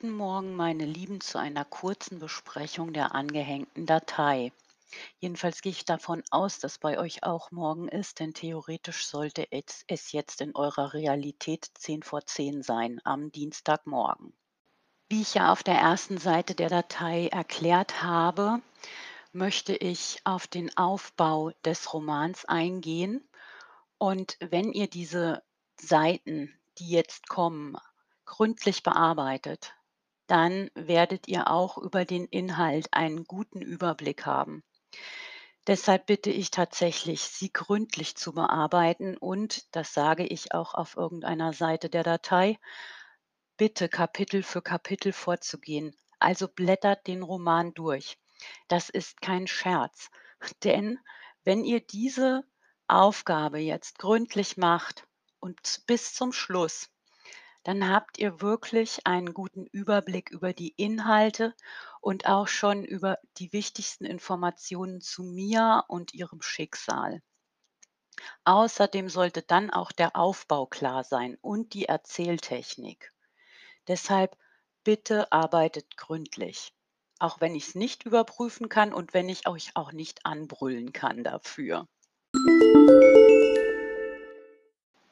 [0.00, 4.52] Guten Morgen, meine Lieben, zu einer kurzen Besprechung der angehängten Datei.
[5.18, 10.12] Jedenfalls gehe ich davon aus, dass bei euch auch morgen ist, denn theoretisch sollte es
[10.12, 14.32] jetzt in eurer Realität 10 vor 10 sein, am Dienstagmorgen.
[15.08, 18.62] Wie ich ja auf der ersten Seite der Datei erklärt habe,
[19.32, 23.28] möchte ich auf den Aufbau des Romans eingehen.
[23.98, 25.42] Und wenn ihr diese
[25.74, 27.76] Seiten, die jetzt kommen,
[28.26, 29.74] gründlich bearbeitet,
[30.28, 34.62] dann werdet ihr auch über den Inhalt einen guten Überblick haben.
[35.66, 41.52] Deshalb bitte ich tatsächlich, sie gründlich zu bearbeiten und, das sage ich auch auf irgendeiner
[41.52, 42.58] Seite der Datei,
[43.58, 45.94] bitte Kapitel für Kapitel vorzugehen.
[46.18, 48.18] Also blättert den Roman durch.
[48.68, 50.10] Das ist kein Scherz,
[50.64, 50.98] denn
[51.44, 52.44] wenn ihr diese
[52.86, 55.06] Aufgabe jetzt gründlich macht
[55.40, 56.88] und bis zum Schluss,
[57.68, 61.54] dann habt ihr wirklich einen guten Überblick über die Inhalte
[62.00, 67.20] und auch schon über die wichtigsten Informationen zu mir und ihrem Schicksal.
[68.44, 73.12] Außerdem sollte dann auch der Aufbau klar sein und die Erzähltechnik.
[73.86, 74.38] Deshalb
[74.82, 76.72] bitte arbeitet gründlich,
[77.18, 81.22] auch wenn ich es nicht überprüfen kann und wenn ich euch auch nicht anbrüllen kann
[81.22, 81.86] dafür.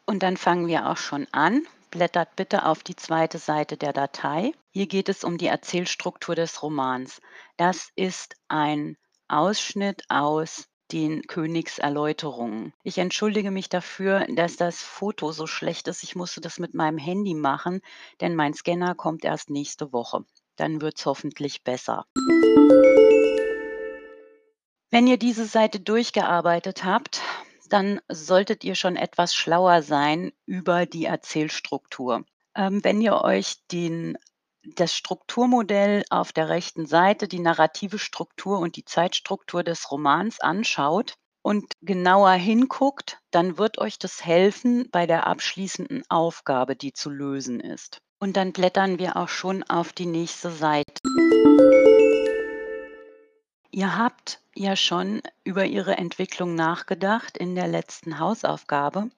[0.06, 1.66] Und dann fangen wir auch schon an.
[1.90, 4.52] Blättert bitte auf die zweite Seite der Datei.
[4.72, 7.20] Hier geht es um die Erzählstruktur des Romans.
[7.56, 8.96] Das ist ein
[9.28, 12.72] Ausschnitt aus den Königserläuterungen.
[12.82, 16.02] Ich entschuldige mich dafür, dass das Foto so schlecht ist.
[16.02, 17.80] Ich musste das mit meinem Handy machen,
[18.20, 20.24] denn mein Scanner kommt erst nächste Woche.
[20.56, 22.06] Dann wird es hoffentlich besser.
[24.90, 27.20] Wenn ihr diese Seite durchgearbeitet habt,
[27.68, 32.24] dann solltet ihr schon etwas schlauer sein über die Erzählstruktur.
[32.54, 34.16] Ähm, wenn ihr euch den,
[34.62, 41.14] das Strukturmodell auf der rechten Seite, die narrative Struktur und die Zeitstruktur des Romans anschaut
[41.42, 47.60] und genauer hinguckt, dann wird euch das helfen bei der abschließenden Aufgabe, die zu lösen
[47.60, 47.98] ist.
[48.18, 51.00] Und dann blättern wir auch schon auf die nächste Seite.
[53.76, 59.10] Ihr habt ja schon über Ihre Entwicklung nachgedacht in der letzten Hausaufgabe.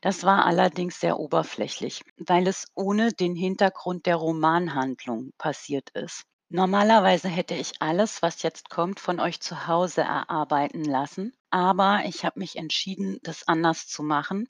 [0.00, 6.24] Das war allerdings sehr oberflächlich, weil es ohne den Hintergrund der Romanhandlung passiert ist.
[6.48, 12.24] Normalerweise hätte ich alles, was jetzt kommt, von euch zu Hause erarbeiten lassen, aber ich
[12.24, 14.48] habe mich entschieden, das anders zu machen,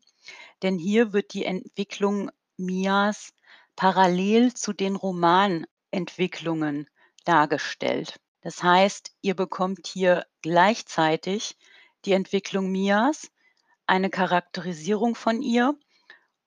[0.63, 3.35] denn hier wird die Entwicklung Mias
[3.77, 6.89] parallel zu den Romanentwicklungen
[7.27, 8.19] dargestellt.
[8.43, 11.57] Das heißt, ihr bekommt hier gleichzeitig
[12.05, 13.31] die Entwicklung Mias,
[13.87, 15.75] eine Charakterisierung von ihr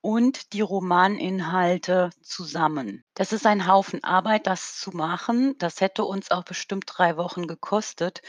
[0.02, 3.04] und die Romaninhalte zusammen.
[3.14, 5.56] Das ist ein Haufen Arbeit, das zu machen.
[5.60, 8.22] Das hätte uns auch bestimmt drei Wochen gekostet.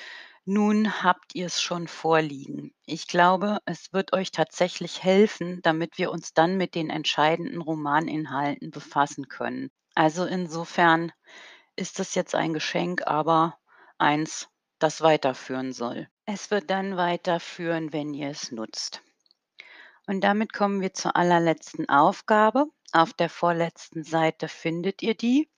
[0.45, 2.75] Nun habt ihr es schon vorliegen.
[2.85, 8.71] Ich glaube, es wird euch tatsächlich helfen, damit wir uns dann mit den entscheidenden Romaninhalten
[8.71, 9.71] befassen können.
[9.95, 11.13] Also insofern
[11.77, 13.59] ist es jetzt ein Geschenk, aber
[13.99, 14.49] eins,
[14.79, 16.09] das weiterführen soll.
[16.27, 19.03] Es wird dann weiterführen, wenn ihr es nutzt.
[20.07, 22.67] Und damit kommen wir zur allerletzten Aufgabe.
[22.93, 25.49] Auf der vorletzten Seite findet ihr die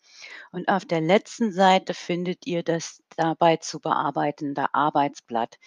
[0.53, 5.59] und auf der letzten Seite findet ihr das dabei zu bearbeitende Arbeitsblatt.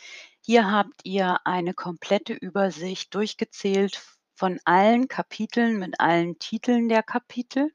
[0.43, 4.01] Hier habt ihr eine komplette Übersicht durchgezählt
[4.33, 7.71] von allen Kapiteln mit allen Titeln der Kapitel.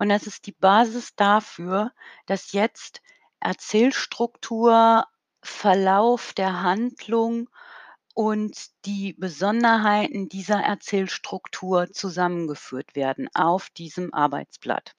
[0.00, 1.92] Und das ist die Basis dafür,
[2.24, 3.02] dass jetzt
[3.38, 5.04] Erzählstruktur,
[5.42, 7.50] Verlauf der Handlung
[8.14, 8.56] und
[8.86, 14.94] die Besonderheiten dieser Erzählstruktur zusammengeführt werden auf diesem Arbeitsblatt.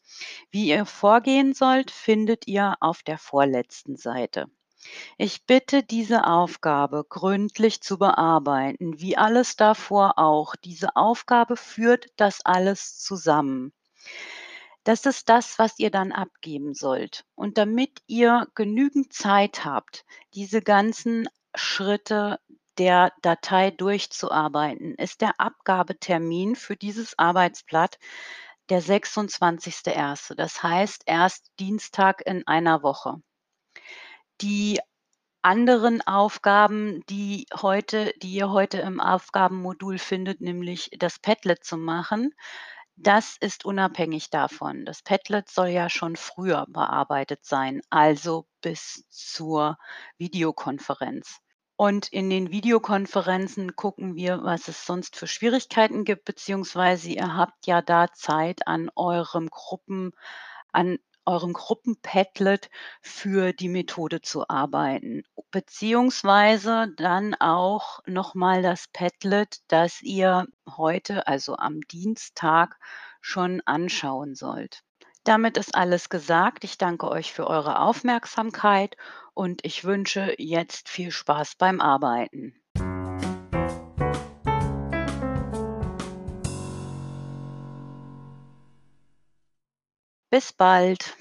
[0.51, 4.51] Wie ihr vorgehen sollt, findet ihr auf der vorletzten Seite.
[5.17, 10.55] Ich bitte, diese Aufgabe gründlich zu bearbeiten, wie alles davor auch.
[10.55, 13.73] Diese Aufgabe führt das alles zusammen.
[14.83, 17.25] Das ist das, was ihr dann abgeben sollt.
[17.35, 22.39] Und damit ihr genügend Zeit habt, diese ganzen Schritte
[22.77, 27.99] der Datei durchzuarbeiten, ist der Abgabetermin für dieses Arbeitsblatt
[28.69, 30.33] der 26.01.
[30.35, 33.21] Das heißt erst Dienstag in einer Woche.
[34.41, 34.79] Die
[35.43, 42.33] anderen Aufgaben, die heute, die ihr heute im Aufgabenmodul findet, nämlich das Padlet zu machen,
[43.03, 44.85] das ist unabhängig davon.
[44.85, 49.77] Das Padlet soll ja schon früher bearbeitet sein, also bis zur
[50.17, 51.39] Videokonferenz.
[51.75, 57.65] Und in den Videokonferenzen gucken wir, was es sonst für Schwierigkeiten gibt, beziehungsweise ihr habt
[57.65, 59.49] ja da Zeit, an eurem
[60.71, 62.69] an eurem Gruppen-Padlet
[63.01, 70.47] für die Methode zu arbeiten, beziehungsweise dann auch noch mal das Padlet, das ihr
[70.77, 72.79] heute, also am Dienstag,
[73.21, 74.83] schon anschauen sollt.
[75.23, 76.63] Damit ist alles gesagt.
[76.63, 78.97] Ich danke euch für eure Aufmerksamkeit
[79.33, 82.60] und ich wünsche jetzt viel Spaß beim Arbeiten.
[90.31, 91.15] Bis bald.